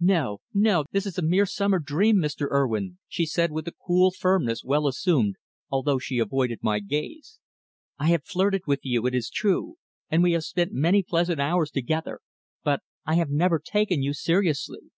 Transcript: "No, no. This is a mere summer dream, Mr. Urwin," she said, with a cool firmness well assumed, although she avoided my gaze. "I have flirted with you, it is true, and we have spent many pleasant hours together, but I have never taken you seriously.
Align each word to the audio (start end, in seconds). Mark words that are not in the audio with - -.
"No, 0.00 0.40
no. 0.52 0.86
This 0.90 1.06
is 1.06 1.18
a 1.18 1.22
mere 1.22 1.46
summer 1.46 1.78
dream, 1.78 2.16
Mr. 2.16 2.48
Urwin," 2.50 2.98
she 3.06 3.24
said, 3.24 3.52
with 3.52 3.68
a 3.68 3.74
cool 3.86 4.10
firmness 4.10 4.64
well 4.64 4.88
assumed, 4.88 5.36
although 5.70 6.00
she 6.00 6.18
avoided 6.18 6.58
my 6.62 6.80
gaze. 6.80 7.38
"I 7.96 8.08
have 8.08 8.24
flirted 8.24 8.62
with 8.66 8.80
you, 8.82 9.06
it 9.06 9.14
is 9.14 9.30
true, 9.30 9.76
and 10.10 10.20
we 10.24 10.32
have 10.32 10.42
spent 10.42 10.72
many 10.72 11.04
pleasant 11.04 11.38
hours 11.38 11.70
together, 11.70 12.18
but 12.64 12.80
I 13.06 13.14
have 13.14 13.30
never 13.30 13.60
taken 13.60 14.02
you 14.02 14.14
seriously. 14.14 14.90